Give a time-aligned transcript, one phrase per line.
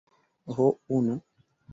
[0.55, 0.69] Ho...
[0.99, 1.15] unu.